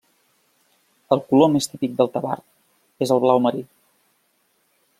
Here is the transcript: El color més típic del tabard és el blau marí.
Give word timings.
El 1.15 1.21
color 1.33 1.51
més 1.55 1.69
típic 1.73 1.93
del 1.99 2.09
tabard 2.15 2.45
és 3.07 3.13
el 3.17 3.21
blau 3.27 3.43
marí. 3.49 3.63